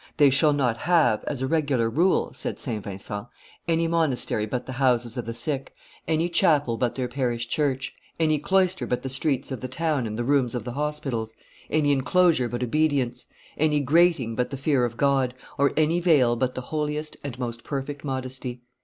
"They 0.17 0.31
shall 0.31 0.51
not 0.51 0.77
have, 0.77 1.23
as 1.25 1.43
a 1.43 1.47
regular 1.47 1.87
rule," 1.87 2.31
said 2.33 2.57
St. 2.59 2.83
Vincent, 2.83 3.27
"any 3.67 3.87
monastery 3.87 4.47
but 4.47 4.65
the 4.65 4.71
houses 4.81 5.15
of 5.15 5.27
the 5.27 5.35
sick, 5.35 5.75
any 6.07 6.27
chapel 6.27 6.75
but 6.75 6.95
their 6.95 7.07
parish 7.07 7.47
church, 7.47 7.93
any 8.19 8.39
cloister 8.39 8.87
but 8.87 9.03
the 9.03 9.09
streets 9.09 9.51
of 9.51 9.61
the 9.61 9.67
town 9.67 10.07
and 10.07 10.17
the 10.17 10.23
rooms 10.23 10.55
of 10.55 10.63
the 10.63 10.71
hospitals, 10.73 11.35
any 11.69 11.91
enclosure 11.91 12.49
but 12.49 12.63
obedience, 12.63 13.27
any 13.59 13.79
grating 13.79 14.33
but 14.33 14.49
the 14.49 14.57
fear 14.57 14.85
of 14.85 14.97
God, 14.97 15.35
or 15.59 15.71
any 15.77 15.99
veil 15.99 16.35
but 16.35 16.55
the 16.55 16.61
holiest 16.73 17.15
and 17.23 17.37
most 17.37 17.63
perfect 17.63 18.03
modesty." 18.03 18.63